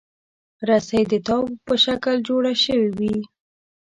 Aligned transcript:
رسۍ 0.69 1.01
د 1.11 1.13
تاو 1.27 1.41
په 1.65 1.73
شکل 1.83 2.15
جوړه 2.27 2.51
شوې 2.63 2.89
وي. 2.97 3.17